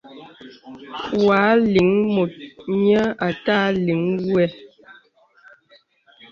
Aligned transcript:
Wa 1.25 1.41
lìŋ 1.73 1.91
mùt 2.13 2.33
nyə 2.83 3.01
àtà 3.27 3.57
liŋ 3.85 4.01
wɨ. 4.31 4.43